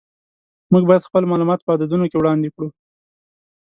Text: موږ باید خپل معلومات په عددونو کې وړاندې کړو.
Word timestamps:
موږ 0.71 0.83
باید 0.89 1.07
خپل 1.07 1.23
معلومات 1.31 1.59
په 1.63 1.71
عددونو 1.75 2.05
کې 2.09 2.17
وړاندې 2.19 2.47
کړو. 2.55 2.67